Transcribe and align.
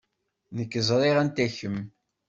Nekk 0.55 0.73
ẓriɣ 0.87 1.15
anta 1.21 1.47
kemm. 1.57 1.77